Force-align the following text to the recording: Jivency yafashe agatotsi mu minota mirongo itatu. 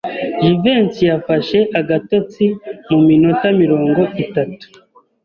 Jivency 0.43 1.01
yafashe 1.11 1.57
agatotsi 1.79 2.45
mu 2.89 2.99
minota 3.07 3.47
mirongo 3.61 4.01
itatu. 4.23 4.65